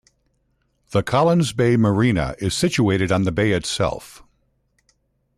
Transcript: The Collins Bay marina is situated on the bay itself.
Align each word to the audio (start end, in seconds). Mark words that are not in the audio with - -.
The 0.89 1.03
Collins 1.03 1.53
Bay 1.53 1.77
marina 1.77 2.33
is 2.39 2.55
situated 2.55 3.11
on 3.11 3.21
the 3.21 3.31
bay 3.31 3.51
itself. 3.51 4.23